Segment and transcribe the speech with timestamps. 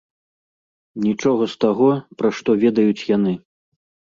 [1.05, 1.91] Нічога з таго,
[2.23, 3.33] пра што ведаюць яны.